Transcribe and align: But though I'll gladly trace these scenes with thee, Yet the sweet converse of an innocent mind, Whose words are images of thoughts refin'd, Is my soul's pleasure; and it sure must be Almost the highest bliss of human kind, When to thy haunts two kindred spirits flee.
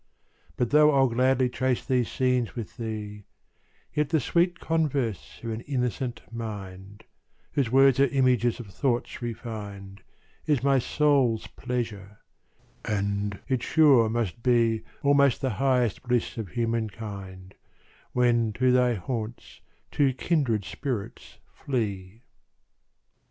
But 0.57 0.71
though 0.71 0.95
I'll 0.95 1.09
gladly 1.09 1.47
trace 1.47 1.85
these 1.85 2.09
scenes 2.11 2.55
with 2.55 2.77
thee, 2.77 3.25
Yet 3.93 4.09
the 4.09 4.19
sweet 4.19 4.59
converse 4.59 5.39
of 5.43 5.51
an 5.51 5.61
innocent 5.61 6.23
mind, 6.33 7.03
Whose 7.51 7.69
words 7.71 7.99
are 7.99 8.07
images 8.07 8.59
of 8.59 8.65
thoughts 8.73 9.21
refin'd, 9.21 10.01
Is 10.47 10.63
my 10.63 10.79
soul's 10.79 11.45
pleasure; 11.45 12.17
and 12.83 13.39
it 13.47 13.61
sure 13.61 14.09
must 14.09 14.41
be 14.41 14.81
Almost 15.03 15.39
the 15.41 15.51
highest 15.61 16.01
bliss 16.01 16.35
of 16.35 16.49
human 16.49 16.89
kind, 16.89 17.53
When 18.11 18.53
to 18.53 18.71
thy 18.71 18.95
haunts 18.95 19.61
two 19.91 20.13
kindred 20.13 20.65
spirits 20.65 21.37
flee. 21.63 22.23